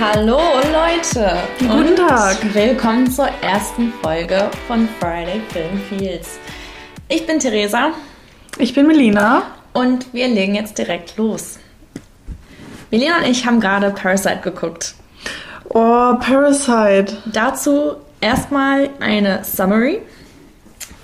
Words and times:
Hallo 0.00 0.38
Leute! 0.72 1.38
Guten 1.58 1.96
Tag! 1.96 2.54
Willkommen 2.54 3.10
zur 3.10 3.26
ersten 3.42 3.92
Folge 4.00 4.48
von 4.68 4.88
Friday 5.00 5.40
Film 5.48 5.80
Feels. 5.88 6.38
Ich 7.08 7.26
bin 7.26 7.40
Theresa. 7.40 7.90
Ich 8.58 8.74
bin 8.74 8.86
Melina. 8.86 9.42
Und 9.72 10.14
wir 10.14 10.28
legen 10.28 10.54
jetzt 10.54 10.78
direkt 10.78 11.16
los. 11.16 11.58
Melina 12.92 13.18
und 13.18 13.26
ich 13.26 13.44
haben 13.44 13.58
gerade 13.58 13.90
Parasite 13.90 14.38
geguckt. 14.40 14.94
Oh, 15.70 16.14
Parasite. 16.20 17.16
Dazu 17.26 17.96
erstmal 18.20 18.90
eine 19.00 19.42
Summary. 19.42 20.00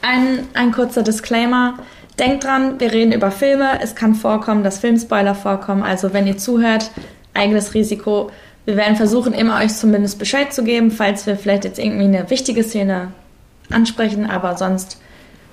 Ein, 0.02 0.46
ein 0.54 0.70
kurzer 0.70 1.02
Disclaimer. 1.02 1.80
Denkt 2.20 2.44
dran, 2.44 2.78
wir 2.78 2.92
reden 2.92 3.10
über 3.10 3.32
Filme. 3.32 3.80
Es 3.82 3.96
kann 3.96 4.14
vorkommen, 4.14 4.62
dass 4.62 4.78
Filmspoiler 4.78 5.34
vorkommen. 5.34 5.82
Also 5.82 6.12
wenn 6.12 6.28
ihr 6.28 6.38
zuhört, 6.38 6.92
eigenes 7.34 7.74
Risiko. 7.74 8.30
Wir 8.64 8.76
werden 8.76 8.96
versuchen, 8.96 9.34
immer 9.34 9.60
euch 9.60 9.74
zumindest 9.74 10.18
Bescheid 10.18 10.52
zu 10.52 10.64
geben, 10.64 10.90
falls 10.90 11.26
wir 11.26 11.36
vielleicht 11.36 11.64
jetzt 11.64 11.78
irgendwie 11.78 12.04
eine 12.04 12.30
wichtige 12.30 12.64
Szene 12.64 13.12
ansprechen, 13.70 14.28
aber 14.28 14.56
sonst, 14.56 14.98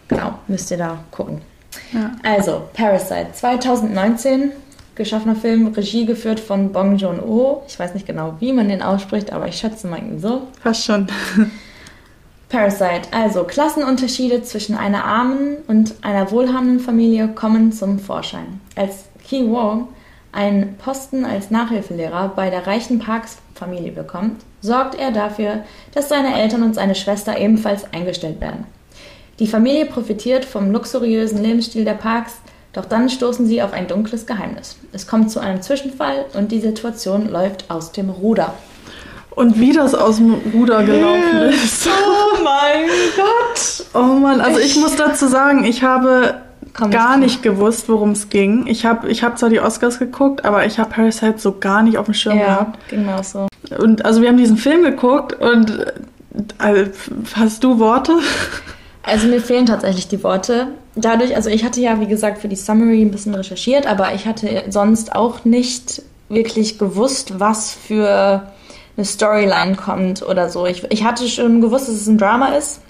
genau, 0.07 0.35
müsst 0.47 0.71
ihr 0.71 0.77
da 0.77 1.03
gucken. 1.11 1.41
Ja. 1.93 2.11
Also, 2.23 2.63
Parasite, 2.73 3.27
2019, 3.33 4.51
geschaffener 4.95 5.35
Film, 5.35 5.67
Regie 5.67 6.05
geführt 6.05 6.39
von 6.39 6.71
Bong 6.71 6.97
Joon-ho. 6.97 7.63
Ich 7.67 7.77
weiß 7.79 7.93
nicht 7.93 8.05
genau, 8.05 8.35
wie 8.39 8.53
man 8.53 8.69
den 8.69 8.81
ausspricht, 8.81 9.31
aber 9.33 9.47
ich 9.47 9.57
schätze 9.57 9.87
mal 9.87 10.01
so. 10.17 10.47
Fast 10.61 10.85
schon. 10.85 11.07
Parasite, 12.49 13.03
also 13.11 13.45
Klassenunterschiede 13.45 14.43
zwischen 14.43 14.75
einer 14.75 15.05
armen 15.05 15.57
und 15.67 15.95
einer 16.01 16.31
wohlhabenden 16.31 16.81
Familie 16.81 17.29
kommen 17.29 17.71
zum 17.71 17.97
Vorschein. 17.97 18.59
Als 18.75 19.05
Ki 19.25 19.49
Wong 19.49 19.87
einen 20.31 20.77
Posten 20.77 21.25
als 21.25 21.51
Nachhilfelehrer 21.51 22.31
bei 22.35 22.49
der 22.49 22.65
reichen 22.65 22.99
Parks-Familie 22.99 23.91
bekommt, 23.91 24.41
sorgt 24.61 24.95
er 24.95 25.11
dafür, 25.11 25.63
dass 25.93 26.09
seine 26.09 26.39
Eltern 26.39 26.63
und 26.63 26.75
seine 26.75 26.95
Schwester 26.95 27.37
ebenfalls 27.37 27.91
eingestellt 27.93 28.39
werden. 28.39 28.65
Die 29.39 29.47
Familie 29.47 29.85
profitiert 29.85 30.45
vom 30.45 30.71
luxuriösen 30.71 31.41
Lebensstil 31.41 31.83
der 31.83 31.93
Parks, 31.93 32.33
doch 32.73 32.85
dann 32.85 33.09
stoßen 33.09 33.47
sie 33.47 33.61
auf 33.61 33.73
ein 33.73 33.87
dunkles 33.87 34.25
Geheimnis. 34.25 34.77
Es 34.93 35.07
kommt 35.07 35.29
zu 35.31 35.39
einem 35.39 35.61
Zwischenfall 35.61 36.25
und 36.33 36.51
die 36.51 36.61
Situation 36.61 37.29
läuft 37.29 37.69
aus 37.69 37.91
dem 37.91 38.09
Ruder. 38.09 38.53
Und 39.31 39.59
wie 39.59 39.73
das 39.73 39.95
aus 39.95 40.17
dem 40.17 40.35
Ruder 40.53 40.83
gelaufen 40.83 41.49
ist. 41.49 41.87
Oh 41.87 42.43
mein 42.43 42.87
Gott! 43.15 43.85
Oh 43.93 44.19
Mann, 44.19 44.41
also 44.41 44.59
ich 44.59 44.75
muss 44.77 44.95
dazu 44.95 45.27
sagen, 45.27 45.63
ich 45.63 45.83
habe 45.83 46.41
Komm, 46.73 46.91
gar 46.91 47.17
nicht 47.17 47.43
gewusst, 47.43 47.89
worum 47.89 48.11
es 48.11 48.29
ging. 48.29 48.65
Ich 48.67 48.85
habe 48.85 49.09
ich 49.09 49.23
hab 49.23 49.37
zwar 49.37 49.49
die 49.49 49.59
Oscars 49.59 49.99
geguckt, 49.99 50.45
aber 50.45 50.65
ich 50.65 50.79
habe 50.79 50.89
Parasite 50.89 51.37
so 51.37 51.57
gar 51.59 51.83
nicht 51.83 51.97
auf 51.97 52.05
dem 52.05 52.13
Schirm 52.13 52.37
ja, 52.37 52.45
gehabt. 52.45 52.79
genau 52.89 53.21
so. 53.21 53.47
Und 53.77 54.05
also 54.05 54.21
wir 54.21 54.29
haben 54.29 54.37
diesen 54.37 54.57
Film 54.57 54.83
geguckt 54.83 55.33
und 55.33 55.85
also, 56.57 56.91
hast 57.35 57.63
du 57.63 57.79
Worte? 57.79 58.13
Also 59.03 59.27
mir 59.27 59.41
fehlen 59.41 59.65
tatsächlich 59.65 60.07
die 60.07 60.23
Worte. 60.23 60.67
Dadurch, 60.95 61.35
also 61.35 61.49
ich 61.49 61.63
hatte 61.63 61.81
ja, 61.81 61.99
wie 61.99 62.07
gesagt, 62.07 62.37
für 62.37 62.47
die 62.47 62.55
Summary 62.55 63.01
ein 63.01 63.11
bisschen 63.11 63.33
recherchiert, 63.33 63.87
aber 63.87 64.13
ich 64.13 64.25
hatte 64.25 64.63
sonst 64.69 65.15
auch 65.15 65.43
nicht 65.43 66.03
wirklich 66.29 66.77
gewusst, 66.77 67.39
was 67.39 67.71
für 67.73 68.51
eine 68.95 69.05
Storyline 69.05 69.75
kommt 69.75 70.21
oder 70.21 70.49
so. 70.49 70.65
Ich, 70.65 70.83
ich 70.89 71.03
hatte 71.03 71.27
schon 71.27 71.61
gewusst, 71.61 71.87
dass 71.87 71.95
es 71.95 72.07
ein 72.07 72.17
Drama 72.17 72.49
ist, 72.49 72.81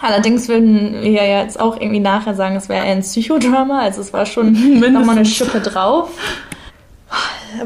Allerdings 0.00 0.48
würden 0.48 1.02
wir 1.02 1.10
ja 1.10 1.42
jetzt 1.42 1.60
auch 1.60 1.76
irgendwie 1.78 2.00
nachher 2.00 2.34
sagen, 2.34 2.56
es 2.56 2.68
wäre 2.68 2.82
ein 2.82 3.00
Psychodrama. 3.00 3.80
Also 3.80 4.00
es 4.00 4.12
war 4.12 4.26
schon 4.26 4.52
nochmal 4.92 5.16
eine 5.16 5.26
Schippe 5.26 5.60
drauf. 5.60 6.10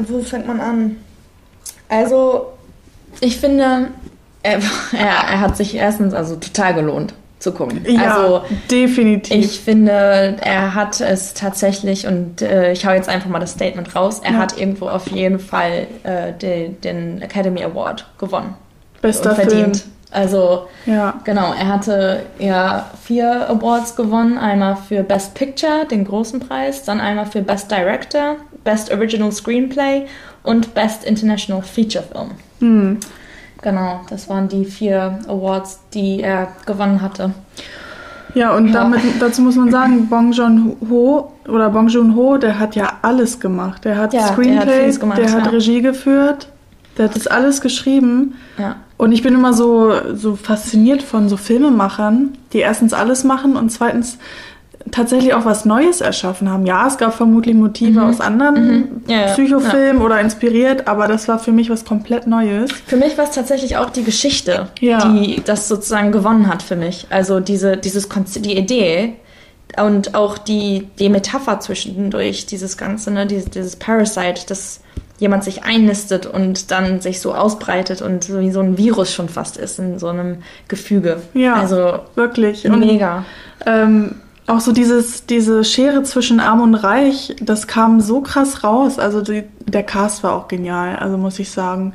Wo 0.07 0.21
fängt 0.21 0.47
man 0.47 0.59
an? 0.59 0.97
Also, 1.89 2.47
ich 3.21 3.37
finde, 3.37 3.89
er, 4.43 4.59
er, 4.91 5.39
hat 5.39 5.57
sich 5.57 5.75
erstens 5.75 6.13
also 6.13 6.35
total 6.35 6.73
gelohnt 6.73 7.13
zu 7.39 7.53
gucken. 7.53 7.85
Ja, 7.87 8.17
also, 8.17 8.41
definitiv. 8.69 9.45
Ich 9.45 9.59
finde, 9.61 10.37
er 10.41 10.75
hat 10.75 10.99
es 10.99 11.33
tatsächlich, 11.33 12.07
und 12.07 12.41
äh, 12.41 12.73
ich 12.73 12.85
hau 12.85 12.91
jetzt 12.91 13.07
einfach 13.07 13.29
mal 13.29 13.39
das 13.39 13.51
Statement 13.51 13.95
raus, 13.95 14.19
er 14.23 14.33
ja. 14.33 14.37
hat 14.39 14.57
irgendwo 14.57 14.89
auf 14.89 15.07
jeden 15.07 15.39
Fall 15.39 15.87
äh, 16.03 16.33
den, 16.33 16.81
den 16.81 17.21
Academy 17.21 17.63
Award 17.63 18.05
gewonnen. 18.17 18.55
Bester 19.01 19.35
verdient. 19.35 19.85
Also, 20.11 20.67
ja. 20.85 21.15
genau, 21.25 21.53
er 21.53 21.67
hatte 21.67 22.25
ja 22.39 22.89
vier 23.03 23.49
Awards 23.49 23.95
gewonnen. 23.95 24.37
Einmal 24.37 24.77
für 24.77 25.03
Best 25.03 25.33
Picture, 25.33 25.85
den 25.85 26.05
großen 26.05 26.39
Preis, 26.39 26.83
dann 26.83 26.99
einmal 27.01 27.25
für 27.25 27.41
Best 27.41 27.69
Director, 27.69 28.37
Best 28.63 28.91
Original 28.91 29.31
Screenplay 29.31 30.05
und 30.43 30.73
Best 30.73 31.03
International 31.03 31.61
Feature 31.61 32.05
Film. 32.05 32.31
Mhm. 32.59 32.99
Genau, 33.61 34.01
das 34.09 34.29
waren 34.29 34.47
die 34.47 34.65
vier 34.65 35.19
Awards, 35.27 35.81
die 35.93 36.21
er 36.21 36.49
gewonnen 36.65 37.01
hatte. 37.01 37.31
Ja, 38.33 38.55
und 38.55 38.67
ja. 38.67 38.73
Damit, 38.73 39.01
dazu 39.19 39.41
muss 39.41 39.55
man 39.55 39.71
sagen, 39.71 40.07
Bong 40.09 40.31
Joon-ho 40.31 41.33
oder 41.47 41.69
Bong 41.69 41.87
Joon-ho, 41.87 42.37
der 42.37 42.59
hat 42.59 42.75
ja 42.75 42.93
alles 43.01 43.39
gemacht. 43.39 43.83
Der 43.83 43.97
hat 43.97 44.13
ja, 44.13 44.27
Screenplay, 44.27 44.65
der 44.65 44.87
hat, 44.87 44.99
gemacht, 44.99 45.17
der 45.17 45.31
hat 45.31 45.45
ja. 45.45 45.51
Regie 45.51 45.81
geführt, 45.81 46.47
der 46.97 47.05
hat 47.05 47.15
das 47.15 47.27
alles 47.27 47.61
geschrieben. 47.61 48.35
Ja. 48.57 48.77
Und 48.97 49.11
ich 49.11 49.21
bin 49.21 49.33
immer 49.33 49.53
so, 49.53 49.93
so 50.15 50.35
fasziniert 50.35 51.03
von 51.03 51.29
so 51.29 51.37
Filmemachern, 51.37 52.37
die 52.53 52.59
erstens 52.59 52.93
alles 52.93 53.23
machen 53.23 53.55
und 53.55 53.69
zweitens 53.69 54.17
tatsächlich 54.91 55.33
auch 55.33 55.45
was 55.45 55.65
Neues 55.65 56.01
erschaffen 56.01 56.49
haben. 56.49 56.65
Ja, 56.65 56.87
es 56.87 56.97
gab 56.97 57.13
vermutlich 57.13 57.55
Motive 57.55 57.99
mhm. 57.99 58.05
aus 58.05 58.21
anderen 58.21 58.63
mhm. 58.63 59.01
ja, 59.07 59.27
Psychofilmen 59.27 59.99
ja. 59.99 60.05
oder 60.05 60.19
inspiriert, 60.19 60.87
aber 60.87 61.07
das 61.07 61.27
war 61.27 61.39
für 61.39 61.51
mich 61.51 61.69
was 61.69 61.85
komplett 61.85 62.27
Neues. 62.27 62.71
Für 62.85 62.95
mich 62.95 63.17
war 63.17 63.25
es 63.25 63.31
tatsächlich 63.31 63.77
auch 63.77 63.89
die 63.89 64.03
Geschichte, 64.03 64.69
die 64.79 65.41
das 65.45 65.67
sozusagen 65.67 66.11
gewonnen 66.11 66.47
hat 66.47 66.63
für 66.63 66.75
mich. 66.75 67.07
Also 67.09 67.39
diese, 67.39 67.77
dieses 67.77 68.09
Konzept, 68.09 68.45
die 68.45 68.57
Idee 68.57 69.15
und 69.77 70.15
auch 70.15 70.37
die, 70.37 70.87
die 70.99 71.09
Metapher 71.09 71.59
zwischendurch, 71.59 72.45
dieses 72.45 72.77
Ganze, 72.77 73.11
ne, 73.11 73.27
dieses, 73.27 73.49
dieses 73.49 73.75
Parasite, 73.75 74.45
das 74.47 74.81
jemand 75.19 75.43
sich 75.43 75.63
einnistet 75.63 76.25
und 76.25 76.71
dann 76.71 77.01
sich 77.01 77.19
so 77.21 77.33
ausbreitet 77.33 78.01
und 78.01 78.23
so 78.23 78.39
wie 78.39 78.51
so 78.51 78.59
ein 78.59 78.77
Virus 78.77 79.13
schon 79.13 79.29
fast 79.29 79.57
ist 79.57 79.79
in 79.79 79.99
so 79.99 80.07
einem 80.07 80.37
Gefüge. 80.67 81.21
Ja, 81.33 81.55
also 81.55 81.99
wirklich. 82.15 82.63
Mega. 82.65 83.17
Und, 83.17 83.65
ähm, 83.65 84.15
auch 84.47 84.61
so 84.61 84.71
dieses, 84.71 85.25
diese 85.25 85.65
Schere 85.65 86.03
zwischen 86.03 86.39
Arm 86.39 86.61
und 86.61 86.75
Reich, 86.75 87.35
das 87.41 87.67
kam 87.67 87.99
so 87.99 88.21
krass 88.21 88.63
raus. 88.63 88.97
Also 88.97 89.21
die, 89.21 89.43
der 89.65 89.83
Cast 89.83 90.23
war 90.23 90.33
auch 90.33 90.47
genial, 90.47 90.95
also 90.95 91.17
muss 91.17 91.37
ich 91.37 91.51
sagen. 91.51 91.93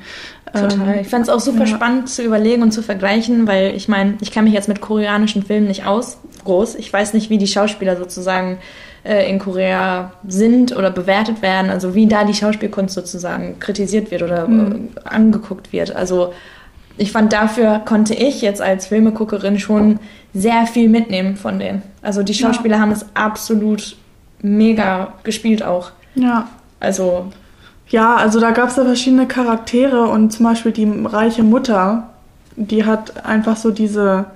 Total. 0.53 0.97
Ähm, 0.97 1.01
ich 1.01 1.09
fand 1.09 1.23
es 1.23 1.29
auch 1.31 1.41
super 1.41 1.65
ja. 1.65 1.67
spannend 1.67 2.11
zu 2.11 2.23
überlegen 2.23 2.63
und 2.63 2.73
zu 2.73 2.83
vergleichen, 2.83 3.47
weil 3.47 3.75
ich 3.75 3.89
meine, 3.89 4.19
ich 4.21 4.33
kenne 4.33 4.45
mich 4.45 4.55
jetzt 4.55 4.69
mit 4.69 4.83
koreanischen 4.83 5.43
Filmen 5.43 5.67
nicht 5.67 5.87
aus, 5.87 6.19
groß. 6.45 6.75
Ich 6.75 6.93
weiß 6.93 7.15
nicht, 7.15 7.31
wie 7.31 7.39
die 7.39 7.47
Schauspieler 7.47 7.97
sozusagen 7.97 8.59
äh, 9.05 9.29
in 9.29 9.39
Korea 9.39 10.13
sind 10.27 10.77
oder 10.77 10.91
bewertet 10.91 11.43
werden, 11.43 11.71
also 11.71 11.95
wie 11.95 12.07
da 12.07 12.25
die 12.25 12.35
Schauspielkunst 12.35 12.95
sozusagen 12.95 13.59
kritisiert 13.59 14.11
wird 14.11 14.23
oder 14.23 14.47
mhm. 14.47 14.91
äh, 14.95 15.09
angeguckt 15.09 15.73
wird. 15.73 15.95
Also 15.95 16.33
ich 16.97 17.11
fand, 17.11 17.33
dafür 17.33 17.81
konnte 17.85 18.15
ich 18.15 18.43
jetzt 18.43 18.61
als 18.61 18.87
Filmeguckerin 18.87 19.59
schon 19.59 19.99
sehr 20.35 20.67
viel 20.67 20.89
mitnehmen 20.89 21.37
von 21.37 21.59
denen. 21.59 21.83
Also 22.03 22.23
die 22.23 22.35
Schauspieler 22.35 22.77
ja. 22.77 22.83
haben 22.83 22.93
es 22.93 23.07
absolut 23.15 23.97
mega 24.41 25.15
gespielt 25.23 25.63
auch. 25.63 25.93
Ja. 26.15 26.49
Also. 26.81 27.27
Ja, 27.89 28.17
also 28.17 28.41
da 28.41 28.53
gab 28.53 28.69
es 28.69 28.77
ja 28.77 28.85
verschiedene 28.85 29.27
Charaktere 29.27 30.05
und 30.05 30.33
zum 30.33 30.47
Beispiel 30.47 30.73
die 30.73 30.91
reiche 31.05 31.43
Mutter, 31.43 32.09
die 32.57 32.85
hat 32.85 33.25
einfach 33.27 33.57
so 33.57 33.71
diese 33.71 34.27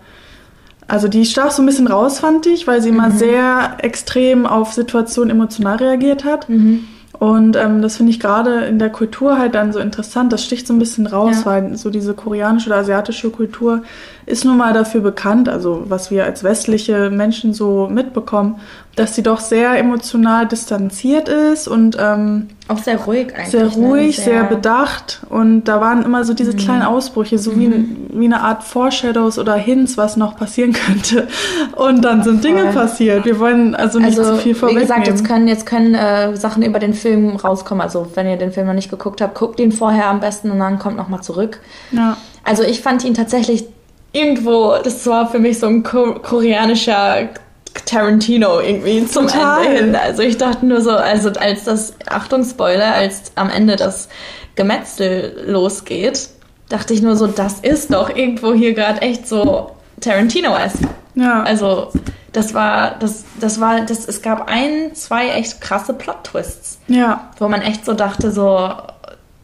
also 0.88 1.08
die 1.08 1.24
stach 1.24 1.50
so 1.50 1.62
ein 1.62 1.66
bisschen 1.66 1.88
raus, 1.88 2.20
fand 2.20 2.46
ich, 2.46 2.66
weil 2.66 2.80
sie 2.80 2.92
mhm. 2.92 2.98
immer 2.98 3.10
sehr 3.10 3.78
extrem 3.78 4.46
auf 4.46 4.72
Situationen 4.72 5.30
emotional 5.30 5.76
reagiert 5.76 6.24
hat. 6.24 6.48
Mhm. 6.48 6.86
Und 7.18 7.56
ähm, 7.56 7.80
das 7.80 7.96
finde 7.96 8.10
ich 8.10 8.20
gerade 8.20 8.66
in 8.66 8.78
der 8.78 8.90
Kultur 8.90 9.38
halt 9.38 9.54
dann 9.54 9.72
so 9.72 9.78
interessant. 9.78 10.32
Das 10.32 10.44
sticht 10.44 10.66
so 10.66 10.74
ein 10.74 10.78
bisschen 10.78 11.06
raus, 11.06 11.42
ja. 11.44 11.46
weil 11.46 11.76
so 11.76 11.90
diese 11.90 12.14
koreanische 12.14 12.68
oder 12.68 12.78
asiatische 12.78 13.30
Kultur 13.30 13.82
ist 14.26 14.44
nun 14.44 14.56
mal 14.56 14.72
dafür 14.72 15.00
bekannt, 15.00 15.48
also 15.48 15.84
was 15.86 16.10
wir 16.10 16.24
als 16.24 16.42
westliche 16.42 17.10
Menschen 17.10 17.54
so 17.54 17.88
mitbekommen, 17.88 18.60
dass 18.96 19.14
sie 19.14 19.22
doch 19.22 19.40
sehr 19.40 19.78
emotional 19.78 20.46
distanziert 20.46 21.28
ist 21.28 21.68
und 21.68 21.96
ähm, 22.00 22.48
auch 22.66 22.78
sehr 22.78 22.96
ruhig 22.96 23.32
eigentlich. 23.34 23.50
Sehr 23.50 23.68
ruhig, 23.68 24.18
ne? 24.18 24.24
sehr, 24.24 24.34
sehr, 24.40 24.44
bedacht 24.44 25.20
und 25.28 25.64
da 25.64 25.80
waren 25.80 26.02
immer 26.02 26.24
so 26.24 26.34
diese 26.34 26.54
mhm. 26.54 26.56
kleinen 26.56 26.82
Ausbrüche, 26.82 27.38
so 27.38 27.52
mhm. 27.52 27.60
wie, 27.60 28.20
wie 28.20 28.24
eine 28.24 28.40
Art 28.40 28.64
Foreshadows 28.64 29.38
oder 29.38 29.54
Hints, 29.54 29.96
was 29.96 30.16
noch 30.16 30.36
passieren 30.36 30.72
könnte. 30.86 31.28
Und 31.76 32.02
dann 32.02 32.24
sind 32.24 32.42
Dinge 32.42 32.64
passiert. 32.72 33.26
Wir 33.26 33.38
wollen 33.38 33.76
also 33.76 34.00
nicht 34.00 34.18
also, 34.18 34.34
zu 34.34 34.42
viel 34.42 34.54
vorwegnehmen. 34.56 34.88
Wie 34.88 34.92
gesagt, 34.92 35.06
jetzt 35.06 35.24
können, 35.24 35.46
jetzt 35.46 35.66
können 35.66 35.94
äh, 35.94 36.34
Sachen 36.36 36.64
über 36.64 36.80
den 36.80 36.94
Film 36.94 37.36
rauskommen. 37.36 37.82
Also 37.82 38.08
wenn 38.14 38.26
ihr 38.26 38.38
den 38.38 38.50
Film 38.50 38.66
noch 38.66 38.74
nicht 38.74 38.90
geguckt 38.90 39.20
habt, 39.20 39.36
guckt 39.36 39.60
ihn 39.60 39.70
vorher 39.70 40.06
am 40.08 40.18
besten 40.18 40.50
und 40.50 40.58
dann 40.58 40.80
kommt 40.80 40.96
nochmal 40.96 41.22
zurück. 41.22 41.60
Ja. 41.92 42.16
Also 42.42 42.62
ich 42.62 42.80
fand 42.80 43.04
ihn 43.04 43.14
tatsächlich 43.14 43.66
irgendwo, 44.16 44.76
das 44.82 45.06
war 45.06 45.30
für 45.30 45.38
mich 45.38 45.58
so 45.58 45.66
ein 45.66 45.82
koreanischer 45.82 47.28
Tarantino 47.84 48.60
irgendwie 48.60 49.06
zum 49.06 49.26
Total. 49.26 49.66
Ende 49.66 49.78
hin. 49.78 49.96
Also 49.96 50.22
ich 50.22 50.38
dachte 50.38 50.64
nur 50.64 50.80
so, 50.80 50.92
also 50.92 51.30
als 51.30 51.64
das, 51.64 51.92
Achtung 52.08 52.44
Spoiler, 52.44 52.94
als 52.94 53.32
am 53.34 53.50
Ende 53.50 53.76
das 53.76 54.08
Gemetzel 54.54 55.44
losgeht, 55.46 56.30
dachte 56.68 56.94
ich 56.94 57.02
nur 57.02 57.16
so, 57.16 57.26
das 57.26 57.60
ist 57.60 57.92
doch 57.92 58.08
irgendwo 58.08 58.54
hier 58.54 58.72
gerade 58.72 59.02
echt 59.02 59.28
so 59.28 59.72
Tarantino-esque. 60.00 60.88
Ja. 61.14 61.42
Also 61.42 61.92
das 62.32 62.54
war, 62.54 62.96
das, 62.98 63.24
das 63.40 63.60
war, 63.60 63.82
das, 63.82 64.06
es 64.06 64.22
gab 64.22 64.48
ein, 64.48 64.94
zwei 64.94 65.28
echt 65.28 65.60
krasse 65.60 65.94
Plot-Twists. 65.94 66.78
Ja. 66.88 67.30
Wo 67.38 67.48
man 67.48 67.62
echt 67.62 67.84
so 67.84 67.94
dachte, 67.94 68.30
so, 68.30 68.70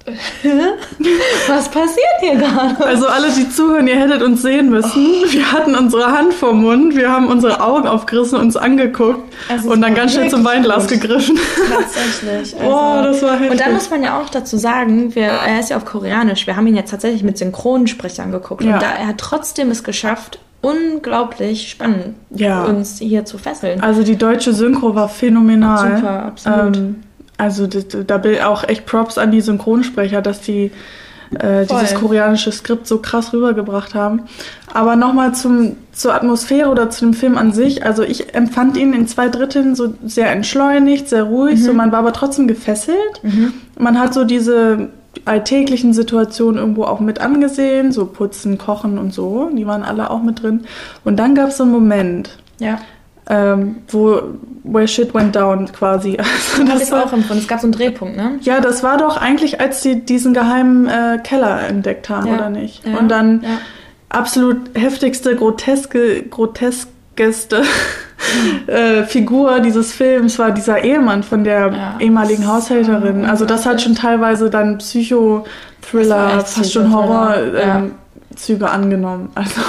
was 1.49 1.69
passiert 1.69 2.20
hier 2.20 2.37
gerade? 2.37 2.84
Also 2.84 3.06
alle, 3.06 3.31
die 3.31 3.49
zuhören, 3.49 3.87
ihr 3.87 3.99
hättet 3.99 4.22
uns 4.22 4.43
sehen 4.43 4.70
müssen. 4.70 5.06
Wir 5.31 5.52
hatten 5.52 5.76
unsere 5.76 6.10
Hand 6.10 6.34
vor 6.34 6.52
Mund, 6.52 6.96
wir 6.96 7.10
haben 7.10 7.28
unsere 7.28 7.60
Augen 7.60 7.87
aufgerissen, 7.87 8.38
uns 8.38 8.56
angeguckt 8.56 9.32
also 9.49 9.70
und 9.70 9.81
dann 9.81 9.94
ganz 9.94 10.14
schnell 10.14 10.28
zum 10.28 10.44
Weinglas 10.44 10.88
gut. 10.88 11.00
gegriffen. 11.00 11.38
Tatsächlich. 11.70 12.56
Also. 12.62 12.75
Oh, 12.75 13.02
das 13.02 13.22
war 13.22 13.32
heftig. 13.32 13.50
Und 13.50 13.60
dann 13.60 13.72
muss 13.72 13.90
man 13.90 14.02
ja 14.02 14.20
auch 14.20 14.28
dazu 14.28 14.56
sagen, 14.56 15.14
wir, 15.14 15.25
er 15.25 15.60
ist 15.60 15.70
ja 15.70 15.76
auf 15.76 15.84
Koreanisch. 15.84 16.46
Wir 16.46 16.56
haben 16.56 16.66
ihn 16.66 16.76
jetzt 16.76 16.90
tatsächlich 16.90 17.22
mit 17.22 17.38
Synchronsprechern 17.38 18.31
geguckt. 18.31 18.62
Ja. 18.62 18.75
Und 18.75 18.82
da, 18.82 18.90
er 18.93 19.08
hat 19.08 19.19
trotzdem 19.19 19.70
es 19.70 19.82
geschafft, 19.82 20.38
unglaublich 20.60 21.70
spannend, 21.70 22.14
ja. 22.31 22.64
uns 22.64 22.99
hier 22.99 23.25
zu 23.25 23.38
fesseln. 23.38 23.81
Also 23.81 24.02
die 24.02 24.16
deutsche 24.16 24.52
Synchro 24.52 24.94
war 24.94 25.08
phänomenal. 25.08 25.96
Super, 25.96 26.22
absolut. 26.25 26.76
Ähm, 26.76 27.02
also 27.43 27.67
da 27.67 28.19
bin 28.19 28.41
auch 28.41 28.62
echt 28.62 28.87
Props 28.87 29.19
an 29.19 29.33
die 29.33 29.41
Synchronsprecher, 29.41 30.23
dass 30.23 30.43
die 30.43 30.71
äh, 31.35 31.67
dieses 31.67 31.94
koreanische 31.94 32.53
Skript 32.53 32.87
so 32.87 32.99
krass 32.99 33.33
rübergebracht 33.33 33.97
haben. 33.97 34.23
Aber 34.73 34.94
nochmal 34.94 35.33
zur 35.35 36.15
Atmosphäre 36.15 36.69
oder 36.69 36.89
zu 36.91 37.05
dem 37.05 37.15
Film 37.15 37.37
an 37.37 37.53
sich. 37.53 37.85
Also 37.85 38.05
ich 38.05 38.37
empfand 38.37 38.77
ihn 38.77 38.93
in 38.93 39.09
zwei 39.09 39.29
Dritteln 39.29 39.75
so 39.75 39.93
sehr 40.05 40.31
entschleunigt, 40.31 41.09
sehr 41.09 41.25
ruhig. 41.25 41.59
Mhm. 41.59 41.65
So 41.65 41.75
man 41.75 41.91
war 41.91 41.99
aber 41.99 42.12
trotzdem 42.12 42.47
gefesselt. 42.47 43.25
Mhm. 43.25 43.55
Man 43.77 43.99
hat 43.99 44.15
so 44.15 44.23
diese 44.23 44.91
alltäglichen 45.25 45.95
Situationen 45.95 46.61
irgendwo 46.61 46.85
auch 46.85 47.00
mit 47.00 47.21
angesehen, 47.21 47.91
so 47.91 48.06
putzen, 48.06 48.56
kochen 48.56 48.99
und 48.99 49.12
so. 49.12 49.50
Die 49.53 49.67
waren 49.67 49.83
alle 49.83 50.11
auch 50.11 50.23
mit 50.23 50.45
drin. 50.45 50.61
Und 51.03 51.17
dann 51.17 51.35
gab 51.35 51.49
es 51.49 51.56
so 51.56 51.65
einen 51.65 51.73
Moment. 51.73 52.38
Ja 52.61 52.79
ähm, 53.29 53.77
wo 53.89 54.23
where 54.65 54.87
shit 54.87 55.15
went 55.15 55.35
down 55.35 55.71
quasi. 55.73 56.19
Also 56.59 56.65
das 56.65 56.91
war 56.93 57.05
auch 57.05 57.13
empfunden. 57.13 57.43
Es 57.43 57.49
gab 57.49 57.61
so 57.61 57.67
einen 57.67 57.73
Drehpunkt, 57.73 58.17
ne? 58.17 58.39
Ja, 58.43 58.61
das 58.61 58.83
war 58.83 58.99
doch 58.99 59.17
eigentlich, 59.17 59.61
als 59.61 59.83
sie 59.83 60.01
diesen 60.01 60.35
geheimen 60.35 60.89
äh, 60.89 61.19
Keller 61.23 61.67
entdeckt 61.69 62.09
haben, 62.09 62.27
ja. 62.27 62.35
oder 62.35 62.51
nicht? 62.51 62.87
Ja. 62.87 62.99
Und 62.99 63.09
dann 63.09 63.43
ja. 63.43 63.49
absolut 64.09 64.59
heftigste, 64.75 65.35
groteske, 65.35 66.23
groteskeste 66.25 67.63
äh, 68.67 69.05
Figur 69.05 69.61
dieses 69.61 69.93
Films 69.93 70.39
war 70.39 70.51
dieser 70.51 70.85
Ehemann 70.85 71.23
von 71.23 71.45
der 71.45 71.97
ehemaligen 72.01 72.47
Haushälterin. 72.47 73.25
Also 73.25 73.45
das 73.45 73.67
hat 73.67 73.81
schon 73.83 73.95
teilweise 73.95 74.51
dann 74.51 74.79
Psychothriller, 74.79 76.41
fast 76.41 76.73
schon 76.73 76.93
Horror. 76.93 77.37
Ähm, 77.57 77.93
Züge 78.37 78.71
angenommen. 78.71 79.31
Also 79.35 79.61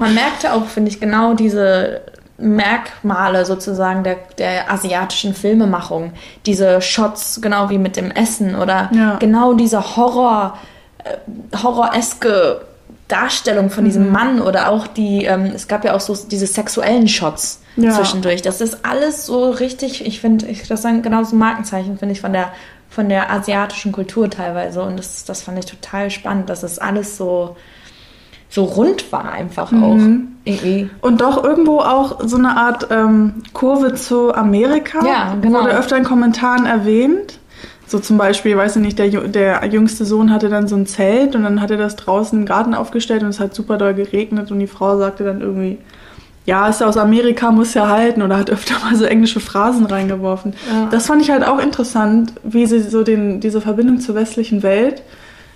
man 0.00 0.12
merkte 0.14 0.52
auch, 0.52 0.66
finde 0.66 0.90
ich, 0.90 0.98
genau 0.98 1.34
diese 1.34 2.00
Merkmale 2.38 3.44
sozusagen 3.44 4.04
der, 4.04 4.16
der 4.38 4.70
asiatischen 4.70 5.34
Filmemachung. 5.34 6.12
Diese 6.46 6.80
Shots, 6.80 7.40
genau 7.42 7.68
wie 7.68 7.78
mit 7.78 7.96
dem 7.96 8.10
Essen 8.10 8.54
oder 8.54 8.90
ja. 8.92 9.16
genau 9.16 9.54
diese 9.54 9.96
Horror, 9.96 10.56
äh, 11.02 11.56
horroreske 11.56 12.60
Darstellung 13.08 13.70
von 13.70 13.84
diesem 13.84 14.06
mhm. 14.06 14.12
Mann 14.12 14.40
oder 14.40 14.68
auch 14.68 14.86
die, 14.86 15.24
ähm, 15.24 15.46
es 15.54 15.66
gab 15.66 15.84
ja 15.84 15.94
auch 15.94 16.00
so 16.00 16.14
diese 16.14 16.46
sexuellen 16.46 17.08
Shots 17.08 17.62
ja. 17.76 17.90
zwischendurch. 17.90 18.42
Das 18.42 18.60
ist 18.60 18.84
alles 18.84 19.26
so 19.26 19.50
richtig, 19.50 20.06
ich 20.06 20.20
finde, 20.20 20.46
das 20.46 20.84
ist 20.84 21.02
genau 21.02 21.24
so 21.24 21.34
Markenzeichen, 21.34 21.98
finde 21.98 22.12
ich, 22.12 22.20
von 22.20 22.32
der, 22.32 22.52
von 22.90 23.08
der 23.08 23.32
asiatischen 23.32 23.92
Kultur 23.92 24.30
teilweise. 24.30 24.82
Und 24.82 24.98
das, 24.98 25.24
das 25.24 25.42
fand 25.42 25.58
ich 25.58 25.66
total 25.66 26.10
spannend, 26.10 26.50
dass 26.50 26.60
das 26.60 26.78
alles 26.78 27.16
so, 27.16 27.56
so 28.48 28.64
rund 28.64 29.12
war 29.12 29.30
einfach 29.30 29.70
mhm. 29.70 29.84
auch. 29.84 29.98
Irgendwie. 30.44 30.90
Und 31.02 31.20
doch 31.20 31.44
irgendwo 31.44 31.80
auch 31.80 32.20
so 32.24 32.36
eine 32.36 32.56
Art 32.56 32.88
ähm, 32.90 33.42
Kurve 33.52 33.94
zu 33.94 34.34
Amerika. 34.34 35.04
Ja, 35.06 35.36
genau. 35.40 35.60
Wurde 35.60 35.76
öfter 35.76 35.96
in 35.96 36.04
Kommentaren 36.04 36.64
erwähnt. 36.64 37.38
So 37.86 37.98
zum 37.98 38.18
Beispiel, 38.18 38.56
weiß 38.56 38.76
ich 38.76 38.82
nicht, 38.82 38.98
der, 38.98 39.08
der 39.08 39.64
jüngste 39.66 40.04
Sohn 40.04 40.30
hatte 40.30 40.48
dann 40.48 40.68
so 40.68 40.76
ein 40.76 40.86
Zelt 40.86 41.34
und 41.34 41.42
dann 41.42 41.60
hat 41.60 41.70
er 41.70 41.78
das 41.78 41.96
draußen 41.96 42.38
im 42.38 42.44
Garten 42.44 42.74
aufgestellt 42.74 43.22
und 43.22 43.30
es 43.30 43.40
hat 43.40 43.54
super 43.54 43.78
doll 43.78 43.94
geregnet 43.94 44.50
und 44.50 44.58
die 44.58 44.66
Frau 44.66 44.98
sagte 44.98 45.24
dann 45.24 45.40
irgendwie, 45.40 45.78
ja, 46.44 46.68
ist 46.68 46.80
ja 46.80 46.86
aus 46.86 46.96
Amerika, 46.96 47.50
muss 47.50 47.74
ja 47.74 47.88
halten 47.88 48.22
oder 48.22 48.38
hat 48.38 48.50
öfter 48.50 48.74
mal 48.82 48.94
so 48.94 49.04
englische 49.04 49.40
Phrasen 49.40 49.86
reingeworfen. 49.86 50.54
Ja. 50.70 50.88
Das 50.90 51.06
fand 51.06 51.22
ich 51.22 51.30
halt 51.30 51.46
auch 51.46 51.58
interessant, 51.58 52.32
wie 52.42 52.66
sie 52.66 52.80
so 52.80 53.02
den, 53.02 53.40
diese 53.40 53.60
Verbindung 53.60 54.00
zur 54.00 54.14
westlichen 54.14 54.62
Welt 54.62 55.02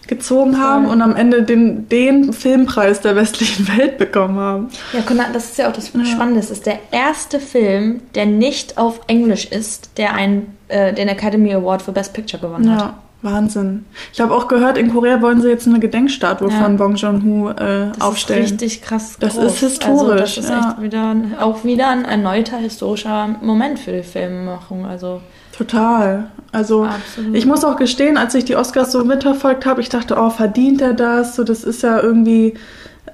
gezogen 0.09 0.59
haben 0.59 0.87
und 0.87 1.01
am 1.01 1.15
Ende 1.15 1.43
den, 1.43 1.89
den 1.89 2.33
Filmpreis 2.33 3.01
der 3.01 3.17
westlichen 3.17 3.69
Welt 3.77 3.99
bekommen 3.99 4.39
haben. 4.39 4.69
Ja, 4.93 5.01
das 5.33 5.51
ist 5.51 5.59
ja 5.59 5.69
auch 5.69 5.73
das 5.73 5.89
Spannende. 5.89 6.41
Es 6.41 6.51
ist 6.51 6.67
der 6.67 6.79
erste 6.91 7.41
Film, 7.41 8.01
der 8.15 8.27
nicht 8.27 8.79
auf 8.79 9.01
Englisch 9.07 9.47
ist, 9.47 9.91
der 9.97 10.15
einen, 10.15 10.57
äh, 10.69 10.93
den 10.93 11.09
Academy 11.09 11.53
Award 11.55 11.83
für 11.83 11.93
Best 11.93 12.13
Picture 12.13 12.41
gewonnen 12.41 12.69
ja. 12.69 12.77
hat. 12.77 12.95
Wahnsinn. 13.23 13.87
Ich 14.13 14.21
habe 14.21 14.35
auch 14.35 14.49
gehört, 14.49 14.77
in 14.77 14.93
Korea 14.93 15.23
wollen 15.23 15.41
sie 15.41 15.49
jetzt 15.49 15.69
eine 15.69 15.79
Gedenkstatue 15.79 16.51
ja. 16.51 16.61
von 16.61 16.77
Bong 16.77 16.97
Joon-ho 16.97 17.51
äh, 17.51 17.93
aufstellen. 18.01 18.43
Das 18.43 18.51
ist 18.51 18.63
richtig 18.63 18.83
krass. 18.83 19.17
Das 19.21 19.35
groß. 19.35 19.45
ist 19.45 19.61
historisch. 19.61 19.99
Also 19.99 20.17
das 20.17 20.39
ist 20.39 20.51
ja. 20.51 20.71
echt 20.71 20.83
wieder, 20.83 21.17
auch 21.39 21.63
wieder 21.63 21.89
ein 21.91 22.05
erneuter 22.05 22.57
historischer 22.59 23.29
Moment 23.41 23.79
für 23.79 23.93
die 23.93 24.03
Filmemachung. 24.03 24.87
Also 24.87 25.21
Total. 25.57 26.31
Also 26.53 26.85
Absolut. 26.85 27.35
ich 27.35 27.47
muss 27.47 27.65
auch 27.65 27.77
gestehen, 27.77 28.19
als 28.19 28.35
ich 28.35 28.45
die 28.45 28.57
Oscars 28.57 28.93
so 28.93 29.05
mitverfolgt 29.05 29.65
habe, 29.65 29.81
ich 29.81 29.89
dachte, 29.89 30.17
oh, 30.19 30.29
verdient 30.29 30.83
er 30.83 30.93
das? 30.93 31.35
So, 31.35 31.45
das 31.45 31.65
ist 31.65 31.83
ja 31.83 31.99
irgendwie, 31.99 32.55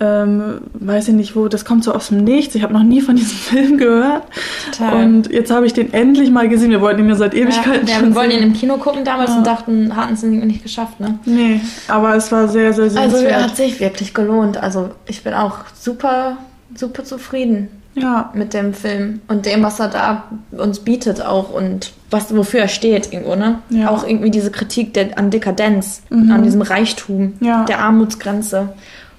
ähm, 0.01 0.63
weiß 0.75 1.09
ich 1.09 1.15
nicht 1.15 1.37
wo, 1.37 1.47
das 1.47 1.65
kommt 1.65 1.85
so 1.85 1.93
aus 1.93 2.09
dem 2.09 2.25
Nichts. 2.25 2.57
Ich 2.57 2.65
habe 2.65 2.73
noch 2.73 2.83
nie 2.83 3.01
von 3.01 3.15
diesem 3.15 3.39
Film 3.39 3.79
gehört. 3.79 4.25
Total. 4.73 5.05
Und 5.05 5.31
jetzt 5.31 5.53
habe 5.53 5.67
ich 5.67 5.73
den 5.73 5.93
endlich 5.93 6.31
mal 6.31 6.49
gesehen. 6.49 6.73
Wir 6.73 6.81
wollten 6.81 7.03
ihn 7.03 7.09
ja 7.09 7.15
seit 7.15 7.33
Ewigkeiten 7.33 7.87
ja, 7.87 8.01
wir 8.03 8.15
wollten 8.17 8.33
ihn 8.33 8.43
im 8.43 8.55
Kino 8.55 8.77
gucken 8.77 9.05
damals 9.05 9.31
ja. 9.31 9.39
und 9.39 9.47
dachten, 9.47 9.95
hatten 9.95 10.15
es 10.15 10.23
nicht 10.25 10.65
geschafft, 10.65 10.99
ne? 10.99 11.21
Nee, 11.25 11.61
aber 11.87 12.17
es 12.17 12.33
war 12.33 12.49
sehr, 12.49 12.73
sehr, 12.73 12.91
sehr 12.91 13.03
Also 13.03 13.19
er 13.19 13.45
hat 13.45 13.57
sich 13.57 13.79
wirklich 13.79 14.15
gelohnt. 14.15 14.57
Also 14.57 14.91
ich 15.07 15.23
bin 15.23 15.35
auch 15.35 15.59
super, 15.75 16.39
super 16.75 17.05
zufrieden 17.05 17.69
ja. 17.95 18.31
mit 18.35 18.55
dem 18.55 18.75
Film 18.75 19.21
und 19.29 19.47
dem, 19.47 19.63
was 19.63 19.81
er 19.81 19.89
da 19.89 20.25
uns 20.53 20.81
bietet 20.81 21.21
auch 21.21 21.51
und 21.53 21.93
was 22.11 22.35
wofür 22.35 22.61
er 22.61 22.69
steht 22.69 23.13
irgendwo, 23.13 23.35
ne? 23.35 23.59
Ja. 23.71 23.91
Auch 23.91 24.07
irgendwie 24.07 24.31
diese 24.31 24.51
Kritik 24.51 24.95
der, 24.95 25.19
an 25.19 25.31
Dekadenz, 25.31 26.03
mhm. 26.11 26.31
an 26.31 26.43
diesem 26.43 26.63
Reichtum, 26.63 27.35
ja. 27.41 27.65
der 27.65 27.81
Armutsgrenze. 27.81 28.71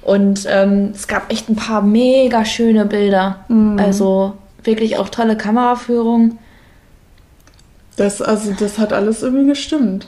Und 0.01 0.47
ähm, 0.49 0.91
es 0.93 1.07
gab 1.07 1.31
echt 1.31 1.49
ein 1.49 1.55
paar 1.55 1.81
mega 1.81 2.45
schöne 2.45 2.85
Bilder. 2.85 3.45
Mhm. 3.47 3.77
Also 3.79 4.33
wirklich 4.63 4.97
auch 4.97 5.09
tolle 5.09 5.37
Kameraführung. 5.37 6.39
Das, 7.95 8.21
also, 8.21 8.53
das 8.57 8.79
hat 8.79 8.93
alles 8.93 9.21
irgendwie 9.21 9.47
gestimmt. 9.47 10.07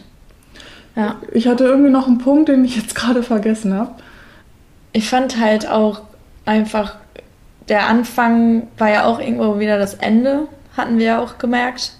Ja. 0.95 1.15
Ich 1.31 1.47
hatte 1.47 1.65
irgendwie 1.65 1.91
noch 1.91 2.07
einen 2.07 2.17
Punkt, 2.17 2.49
den 2.49 2.65
ich 2.65 2.75
jetzt 2.75 2.95
gerade 2.95 3.21
vergessen 3.21 3.73
habe. 3.73 3.91
Ich 4.93 5.09
fand 5.09 5.39
halt 5.39 5.69
auch 5.69 6.01
einfach 6.45 6.95
der 7.69 7.87
Anfang 7.87 8.67
war 8.77 8.89
ja 8.89 9.05
auch 9.05 9.19
irgendwo 9.19 9.59
wieder 9.59 9.77
das 9.77 9.93
Ende, 9.95 10.47
hatten 10.75 10.97
wir 10.97 11.05
ja 11.05 11.19
auch 11.19 11.37
gemerkt. 11.37 11.93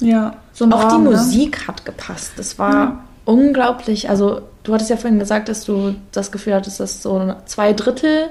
Ja, 0.00 0.36
so 0.52 0.66
Auch 0.66 0.84
Raum, 0.84 1.04
die 1.04 1.10
ne? 1.10 1.16
Musik 1.16 1.60
ne? 1.60 1.68
hat 1.68 1.84
gepasst. 1.84 2.32
Das 2.36 2.58
war 2.58 2.72
ja. 2.72 3.04
unglaublich. 3.24 4.08
Also, 4.10 4.42
du 4.62 4.74
hattest 4.74 4.90
ja 4.90 4.96
vorhin 4.96 5.18
gesagt, 5.18 5.48
dass 5.48 5.64
du 5.64 5.94
das 6.12 6.30
Gefühl 6.30 6.54
hattest, 6.54 6.78
dass 6.80 7.02
so 7.02 7.34
zwei 7.46 7.72
Drittel 7.72 8.28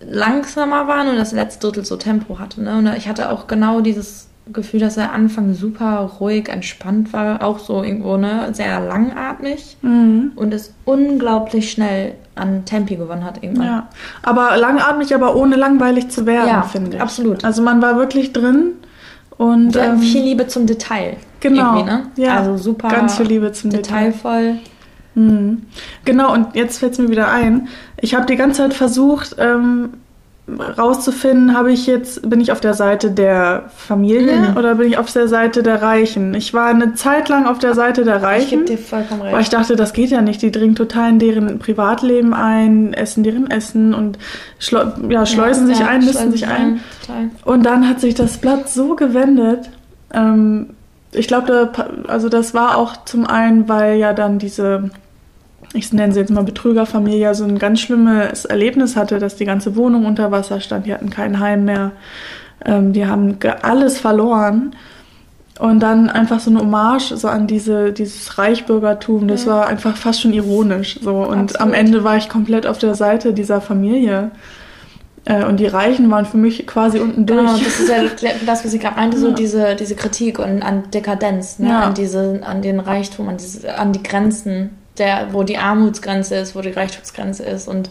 langsamer 0.00 0.86
waren 0.86 1.08
und 1.08 1.16
das 1.16 1.32
letzte 1.32 1.66
Drittel 1.66 1.84
so 1.84 1.96
Tempo 1.96 2.38
hatte. 2.38 2.62
Ne? 2.62 2.78
Und 2.78 2.96
ich 2.96 3.08
hatte 3.08 3.30
auch 3.30 3.48
genau 3.48 3.80
dieses 3.80 4.28
Gefühl, 4.52 4.80
dass 4.80 4.94
der 4.94 5.12
Anfang 5.12 5.54
super 5.54 6.10
ruhig, 6.20 6.48
entspannt 6.48 7.12
war, 7.12 7.42
auch 7.42 7.58
so 7.58 7.82
irgendwo, 7.82 8.16
ne, 8.16 8.48
sehr 8.52 8.80
langatmig 8.80 9.76
mhm. 9.82 10.32
und 10.36 10.54
es 10.54 10.72
unglaublich 10.84 11.70
schnell 11.70 12.14
an 12.38 12.64
Tempi 12.64 12.96
gewonnen 12.96 13.24
hat 13.24 13.42
irgendwann. 13.42 13.66
Ja, 13.66 13.88
aber 14.22 14.56
langatmig, 14.56 15.14
aber 15.14 15.36
ohne 15.36 15.56
langweilig 15.56 16.08
zu 16.08 16.26
werden, 16.26 16.48
ja, 16.48 16.62
finde 16.62 16.96
ich. 16.96 17.02
absolut. 17.02 17.44
Also 17.44 17.62
man 17.62 17.82
war 17.82 17.96
wirklich 17.96 18.32
drin 18.32 18.72
und 19.36 19.74
ja, 19.74 19.84
ähm, 19.84 19.98
viel 20.00 20.22
Liebe 20.22 20.46
zum 20.46 20.66
Detail. 20.66 21.16
Genau. 21.40 21.84
Ne? 21.84 22.06
Ja, 22.16 22.36
also 22.38 22.56
super. 22.56 22.88
Ganz 22.88 23.16
viel 23.16 23.26
Liebe 23.26 23.52
zum 23.52 23.70
detailvoll. 23.70 24.42
Detail. 24.42 24.60
Mhm. 25.14 25.62
Genau, 26.04 26.32
und 26.32 26.54
jetzt 26.54 26.78
fällt 26.78 26.92
es 26.92 26.98
mir 26.98 27.08
wieder 27.08 27.30
ein. 27.30 27.68
Ich 28.00 28.14
habe 28.14 28.26
die 28.26 28.36
ganze 28.36 28.62
Zeit 28.62 28.74
versucht, 28.74 29.36
ähm, 29.38 29.94
rauszufinden, 30.78 31.56
habe 31.56 31.72
ich 31.72 31.86
jetzt, 31.86 32.28
bin 32.28 32.40
ich 32.40 32.52
auf 32.52 32.60
der 32.60 32.74
Seite 32.74 33.10
der 33.10 33.64
Familie 33.76 34.36
Mhm. 34.50 34.56
oder 34.56 34.74
bin 34.76 34.88
ich 34.88 34.98
auf 34.98 35.12
der 35.12 35.28
Seite 35.28 35.62
der 35.62 35.82
Reichen? 35.82 36.34
Ich 36.34 36.54
war 36.54 36.66
eine 36.68 36.94
Zeit 36.94 37.28
lang 37.28 37.46
auf 37.46 37.58
der 37.58 37.74
Seite 37.74 38.04
der 38.04 38.16
Ich 38.16 38.22
Reichen. 38.22 38.64
gebe 38.64 38.64
dir 38.64 38.78
vollkommen 38.78 39.22
recht. 39.22 39.34
Weil 39.34 39.42
ich 39.42 39.50
dachte, 39.50 39.76
das 39.76 39.92
geht 39.92 40.10
ja 40.10 40.22
nicht. 40.22 40.40
Die 40.42 40.50
dringen 40.50 40.74
total 40.74 41.10
in 41.10 41.18
deren 41.18 41.58
Privatleben 41.58 42.32
ein, 42.34 42.92
essen 42.94 43.22
deren 43.24 43.50
Essen 43.50 43.94
und 43.94 44.18
schleu 44.58 44.84
ja, 45.08 45.26
schleusen 45.26 45.66
sich 45.66 45.84
ein, 45.84 45.98
nisten 46.00 46.12
schleusen 46.12 46.32
sich 46.32 46.46
ein. 46.48 46.80
Total. 47.06 47.30
Und 47.44 47.64
dann 47.64 47.88
hat 47.88 48.00
sich 48.00 48.14
das 48.14 48.38
Blatt 48.38 48.68
so 48.70 48.94
gewendet. 48.96 49.68
Ähm, 50.14 50.70
ich 51.12 51.26
glaube, 51.28 51.46
da, 51.74 51.86
also 52.08 52.28
das 52.28 52.54
war 52.54 52.76
auch 52.76 53.04
zum 53.04 53.26
einen, 53.26 53.68
weil 53.68 53.96
ja 53.98 54.12
dann 54.12 54.38
diese, 54.38 54.90
ich 55.74 55.92
nenne 55.92 56.12
sie 56.12 56.20
jetzt 56.20 56.30
mal 56.30 56.44
Betrügerfamilie, 56.44 57.34
so 57.34 57.44
ein 57.44 57.58
ganz 57.58 57.80
schlimmes 57.80 58.44
Erlebnis 58.44 58.96
hatte, 58.96 59.18
dass 59.18 59.36
die 59.36 59.44
ganze 59.44 59.76
Wohnung 59.76 60.06
unter 60.06 60.30
Wasser 60.30 60.60
stand. 60.60 60.86
Die 60.86 60.94
hatten 60.94 61.10
kein 61.10 61.40
Heim 61.40 61.64
mehr. 61.64 61.92
Ähm, 62.64 62.92
die 62.92 63.06
haben 63.06 63.38
alles 63.62 63.98
verloren. 63.98 64.74
Und 65.58 65.80
dann 65.80 66.08
einfach 66.08 66.38
so 66.38 66.50
eine 66.50 66.60
Hommage 66.60 67.16
so 67.16 67.26
an 67.26 67.48
diese, 67.48 67.92
dieses 67.92 68.38
Reichbürgertum. 68.38 69.26
Das 69.26 69.44
war 69.46 69.66
einfach 69.66 69.96
fast 69.96 70.20
schon 70.20 70.32
ironisch. 70.32 71.00
So. 71.02 71.16
Und 71.16 71.60
am 71.60 71.68
Absolut. 71.70 71.74
Ende 71.74 72.04
war 72.04 72.16
ich 72.16 72.28
komplett 72.28 72.64
auf 72.66 72.78
der 72.78 72.94
Seite 72.94 73.32
dieser 73.34 73.60
Familie. 73.60 74.30
Äh, 75.24 75.44
und 75.44 75.58
die 75.58 75.66
Reichen 75.66 76.10
waren 76.12 76.26
für 76.26 76.36
mich 76.36 76.64
quasi 76.66 77.00
unten 77.00 77.26
durch. 77.26 77.40
Genau, 77.40 77.52
das 77.58 77.80
ist 77.80 77.88
ja 77.88 78.30
das, 78.46 78.64
was 78.64 78.72
ich 78.72 78.80
gerade 78.80 78.96
meinte, 78.96 79.18
so 79.18 79.28
Ja. 79.28 79.34
diese, 79.34 79.74
diese 79.74 79.96
Kritik 79.96 80.38
und 80.38 80.62
an 80.62 80.84
Dekadenz, 80.94 81.58
ne? 81.58 81.68
Ja. 81.70 81.80
an, 81.80 81.94
diese, 81.94 82.40
an 82.44 82.62
den 82.62 82.78
Reichtum, 82.78 83.28
an, 83.28 83.36
diese, 83.36 83.76
an 83.76 83.92
die 83.92 84.02
Grenzen, 84.02 84.70
der, 84.98 85.32
wo 85.32 85.42
die 85.42 85.58
Armutsgrenze 85.58 86.36
ist, 86.36 86.54
wo 86.56 86.60
die 86.60 86.70
Reichtumsgrenze 86.70 87.44
ist. 87.44 87.68
Und 87.68 87.90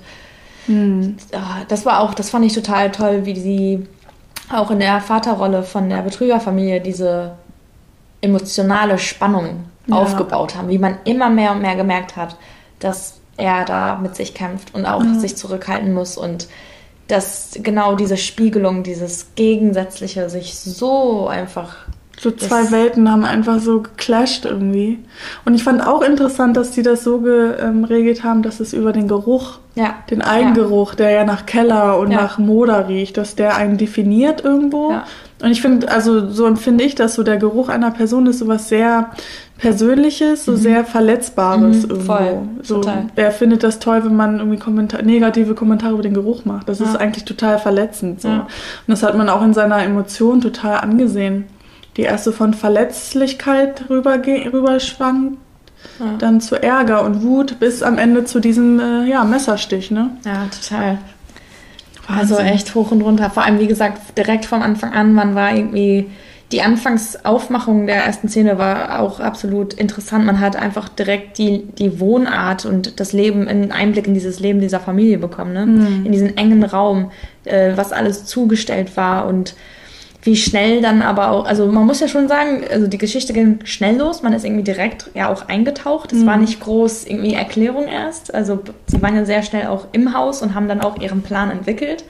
Hm. 0.67 1.15
ah, 1.33 1.61
das 1.69 1.85
war 1.85 2.01
auch, 2.01 2.13
das 2.13 2.29
fand 2.29 2.45
ich 2.45 2.53
total 2.53 2.91
toll, 2.91 3.25
wie 3.25 3.39
sie 3.39 3.87
auch 4.53 4.69
in 4.71 4.79
der 4.79 4.99
Vaterrolle 5.01 5.63
von 5.63 5.89
der 5.89 6.01
Betrügerfamilie 6.01 6.81
diese 6.81 7.31
emotionale 8.21 8.97
Spannung 8.97 9.65
Ja. 9.87 9.95
aufgebaut 9.95 10.55
haben, 10.55 10.67
wie 10.69 10.77
man 10.79 10.97
immer 11.05 11.29
mehr 11.29 11.51
und 11.53 11.61
mehr 11.61 11.75
gemerkt 11.75 12.15
hat, 12.17 12.35
dass 12.79 13.19
er 13.37 13.63
da 13.65 13.95
mit 13.97 14.15
sich 14.15 14.33
kämpft 14.33 14.73
und 14.75 14.85
auch 14.85 15.03
Ja. 15.03 15.13
sich 15.13 15.35
zurückhalten 15.37 15.93
muss 15.93 16.17
und 16.17 16.47
dass 17.07 17.51
genau 17.63 17.95
diese 17.95 18.17
Spiegelung, 18.17 18.83
dieses 18.83 19.33
Gegensätzliche 19.35 20.29
sich 20.29 20.59
so 20.59 21.27
einfach 21.27 21.75
So 22.19 22.31
zwei 22.31 22.61
Das- 22.61 22.71
Welten 22.71 23.11
haben 23.11 23.23
einfach 23.25 23.59
so 23.59 23.81
geclasht 23.81 24.45
irgendwie. 24.45 24.97
Und 25.45 25.53
ich 25.53 25.63
fand 25.63 25.85
auch 25.85 26.01
interessant, 26.01 26.57
dass 26.57 26.71
die 26.71 26.81
das 26.81 27.03
so 27.03 27.19
geregelt 27.19 28.23
haben, 28.23 28.41
dass 28.41 28.59
es 28.59 28.73
über 28.73 28.91
den 28.91 29.07
Geruch, 29.07 29.59
ja 29.75 29.93
den 30.09 30.23
Eigengeruch, 30.23 30.95
der 30.95 31.11
ja 31.11 31.23
nach 31.23 31.45
Keller 31.45 31.99
und 31.99 32.09
Ja. 32.11 32.21
nach 32.23 32.39
Moder 32.39 32.87
riecht, 32.87 33.17
dass 33.17 33.35
der 33.35 33.55
einen 33.55 33.77
definiert 33.77 34.43
irgendwo. 34.43 34.91
Ja. 34.93 35.03
Und 35.43 35.51
ich 35.51 35.61
finde, 35.61 35.91
also 35.91 36.27
so 36.31 36.47
empfinde 36.47 36.83
ich 36.83 36.95
das 36.95 37.13
so, 37.13 37.21
der 37.21 37.37
Geruch 37.37 37.69
einer 37.69 37.91
Person 37.91 38.25
ist 38.25 38.39
sowas 38.39 38.67
sehr 38.67 39.11
Persönliches, 39.59 40.45
so 40.45 40.55
sehr 40.55 40.85
Verletzbares 40.85 41.83
Mhm, 41.83 41.89
irgendwo. 41.91 42.13
voll, 42.13 42.37
so, 42.63 42.75
total. 42.81 43.05
Wer 43.15 43.31
findet 43.31 43.63
das 43.63 43.79
toll, 43.79 44.03
wenn 44.03 44.15
man 44.15 44.37
irgendwie 44.39 44.57
Kommentar 44.59 45.01
negative 45.01 45.55
Kommentare 45.55 45.93
über 45.93 46.03
den 46.03 46.13
Geruch 46.13 46.45
macht? 46.45 46.69
Das 46.69 46.79
ist 46.79 46.93
Ja. 46.93 46.99
eigentlich 46.99 47.25
total 47.25 47.57
verletzend. 47.59 48.21
So. 48.21 48.27
Ja. 48.27 48.39
Und 48.41 48.47
das 48.87 49.03
hat 49.03 49.15
man 49.17 49.29
auch 49.29 49.43
in 49.43 49.53
seiner 49.53 49.83
Emotion 49.83 50.41
total 50.41 50.79
angesehen. 50.79 51.45
Die 51.97 52.03
erste 52.03 52.31
von 52.31 52.53
Verletzlichkeit 52.53 53.85
rüberge- 53.89 54.51
rüberschwankt, 54.53 55.37
Ja. 55.99 56.15
dann 56.19 56.41
zu 56.41 56.55
Ärger 56.61 57.03
und 57.03 57.23
Wut 57.23 57.59
bis 57.59 57.81
am 57.83 57.97
Ende 57.97 58.23
zu 58.25 58.39
diesem 58.39 58.79
äh, 58.79 59.05
ja, 59.09 59.23
Messerstich, 59.23 59.91
ne? 59.91 60.11
Ja, 60.25 60.45
total. 60.45 60.97
Also 62.07 62.35
Wahnsinn. 62.35 62.53
echt 62.53 62.73
hoch 62.75 62.91
und 62.91 63.01
runter. 63.01 63.29
Vor 63.29 63.43
allem, 63.43 63.59
wie 63.59 63.67
gesagt, 63.67 64.17
direkt 64.17 64.45
vom 64.45 64.61
Anfang 64.61 64.93
an, 64.93 65.13
man 65.13 65.35
war 65.35 65.53
irgendwie. 65.55 66.09
Die 66.53 66.61
Anfangsaufmachung 66.61 67.87
der 67.87 68.05
ersten 68.05 68.29
Szene 68.29 68.57
war 68.57 69.01
auch 69.01 69.19
absolut 69.19 69.73
interessant. 69.73 70.25
Man 70.25 70.39
hat 70.39 70.55
einfach 70.55 70.87
direkt 70.87 71.37
die, 71.39 71.63
die 71.77 71.99
Wohnart 71.99 72.65
und 72.65 73.01
das 73.01 73.11
Leben, 73.11 73.49
einen 73.49 73.73
Einblick 73.73 74.07
in 74.07 74.13
dieses 74.13 74.39
Leben 74.39 74.61
dieser 74.61 74.79
Familie 74.79 75.17
bekommen, 75.17 75.51
ne? 75.51 75.65
Mhm. 75.65 76.05
In 76.05 76.11
diesen 76.13 76.37
engen 76.37 76.63
Raum, 76.63 77.11
äh, 77.43 77.73
was 77.75 77.91
alles 77.91 78.23
zugestellt 78.25 78.95
war 78.95 79.27
und 79.27 79.55
wie 80.27 80.35
schnell 80.35 80.81
dann 80.81 81.01
aber 81.01 81.31
auch, 81.31 81.45
also 81.45 81.67
man 81.67 81.85
muss 81.85 82.01
ja 82.01 82.09
schon 82.09 82.27
sagen, 82.27 82.61
also 82.69 82.85
die 82.85 82.97
Geschichte 82.97 83.31
ging 83.31 83.59
schnell 83.63 83.95
los, 83.95 84.23
man 84.23 84.33
ist 84.33 84.43
irgendwie 84.43 84.63
direkt 84.63 85.09
ja 85.13 85.29
auch 85.29 85.47
eingetaucht. 85.47 86.11
Es 86.11 86.25
war 86.25 86.35
nicht 86.35 86.59
groß 86.59 87.05
irgendwie 87.05 87.33
Erklärung 87.33 87.87
erst. 87.87 88.35
Also 88.35 88.59
sie 88.87 89.01
waren 89.01 89.15
ja 89.15 89.23
sehr 89.23 89.41
schnell 89.41 89.67
auch 89.67 89.87
im 89.93 90.13
Haus 90.13 90.41
und 90.41 90.53
haben 90.53 90.67
dann 90.67 90.81
auch 90.81 90.99
ihren 90.99 91.21
Plan 91.21 91.49
entwickelt. 91.49 92.03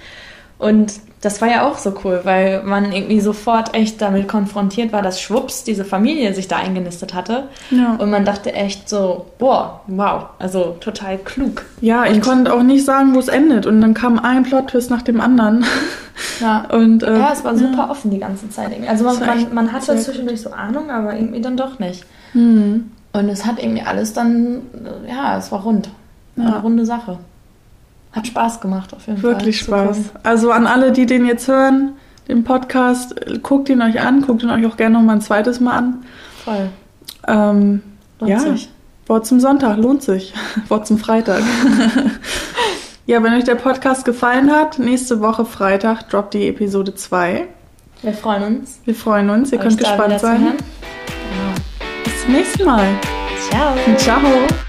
Und 0.57 0.93
das 1.21 1.41
war 1.41 1.49
ja 1.49 1.67
auch 1.67 1.77
so 1.79 1.93
cool, 2.03 2.21
weil 2.23 2.61
man 2.63 2.91
irgendwie 2.91 3.19
sofort 3.21 3.73
echt 3.73 4.01
damit 4.01 4.27
konfrontiert 4.27 4.93
war, 4.93 5.01
dass 5.01 5.19
schwupps 5.19 5.63
diese 5.63 5.83
Familie 5.83 6.33
sich 6.33 6.47
da 6.47 6.57
eingenistet 6.57 7.13
hatte. 7.15 7.45
Ja. 7.71 7.95
Und 7.95 8.11
man 8.11 8.23
dachte 8.23 8.53
echt 8.53 8.87
so, 8.87 9.25
boah, 9.39 9.81
wow, 9.87 10.25
also 10.37 10.77
total 10.79 11.17
klug. 11.17 11.65
Ja, 11.81 12.05
ich 12.05 12.15
Und- 12.15 12.21
konnte 12.21 12.53
auch 12.53 12.61
nicht 12.63 12.85
sagen, 12.85 13.15
wo 13.15 13.19
es 13.19 13.27
endet. 13.29 13.65
Und 13.65 13.81
dann 13.81 13.93
kam 13.95 14.19
ein 14.19 14.43
Plot-Twist 14.43 14.89
nach 14.91 15.01
dem 15.01 15.19
anderen. 15.21 15.65
Ja. 16.39 16.65
Und, 16.71 17.03
äh, 17.03 17.15
Ja, 17.19 17.29
es 17.31 17.43
war 17.43 17.55
super 17.55 17.89
offen 17.91 18.09
die 18.09 18.17
ganze 18.17 18.49
Zeit. 18.49 18.71
Also 18.87 19.03
man, 19.05 19.19
man, 19.19 19.53
man 19.53 19.71
hatte 19.71 19.95
zwischendurch 19.97 20.41
so 20.41 20.49
Ahnung, 20.51 20.89
aber 20.89 21.15
irgendwie 21.15 21.41
dann 21.41 21.55
doch 21.57 21.77
nicht. 21.77 22.05
Hm. 22.31 22.89
Und 23.13 23.29
es 23.29 23.45
hat 23.45 23.61
irgendwie 23.61 23.83
alles 23.83 24.13
dann, 24.13 24.61
äh, 25.05 25.11
ja, 25.11 25.37
es 25.37 25.51
war 25.51 25.61
rund. 25.61 25.89
Ja. 26.35 26.45
Eine 26.45 26.61
runde 26.61 26.85
Sache. 26.87 27.19
Hat 28.17 28.27
Spaß 28.27 28.61
gemacht 28.61 28.93
auf 28.93 29.07
jeden 29.07 29.21
Wirklich 29.21 29.63
Fall. 29.63 29.93
zu 29.93 30.01
Spaß. 30.01 30.11
Also 30.23 30.51
an 30.51 30.67
alle, 30.67 30.91
die 30.91 31.05
den 31.05 31.25
jetzt 31.25 31.47
hören, 31.47 31.93
den 32.27 32.43
Podcast, 32.43 33.17
äh, 33.27 33.39
guckt 33.39 33.69
ihn 33.69 33.81
euch 33.81 34.01
an, 34.01 34.21
guckt 34.21 34.43
ihn 34.43 34.49
euch 34.49 34.65
auch 34.65 34.77
gerne 34.77 34.97
noch 34.97 35.03
mal 35.03 35.13
ein 35.13 35.21
zweites 35.21 35.59
Mal 35.59 35.77
an. 35.77 36.05
Voll. 36.43 36.69
Ähm, 37.27 37.81
Lohnt 38.19 38.31
ja, 38.31 38.39
sich. 38.39 38.69
Wort 39.07 39.25
zum 39.25 39.39
Sonntag, 39.39 39.77
lohnt 39.77 40.01
sich. 40.01 40.33
Wort 40.67 40.87
zum 40.87 40.97
Freitag. 40.97 41.41
ja, 43.05 43.23
wenn 43.23 43.33
euch 43.33 43.45
der 43.45 43.55
Podcast 43.55 44.05
gefallen 44.05 44.51
hat, 44.51 44.79
nächste 44.79 45.21
Woche 45.21 45.45
Freitag 45.45 46.09
droppt 46.09 46.33
die 46.33 46.47
Episode 46.47 46.93
2. 46.93 47.47
Wir 48.01 48.13
freuen 48.13 48.43
uns. 48.43 48.79
Wir 48.85 48.95
freuen 48.95 49.29
uns, 49.29 49.51
ihr 49.51 49.59
euch 49.59 49.65
könnt 49.65 49.79
gespannt 49.79 50.19
sein. 50.19 50.43
hören. 50.43 50.57
Bis 52.03 52.21
zum 52.23 52.33
nächsten 52.33 52.65
Mal. 52.65 52.87
Ciao. 53.49 53.75
Ciao. 53.97 54.66